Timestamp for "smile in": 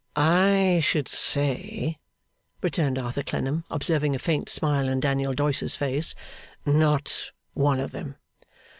4.49-4.99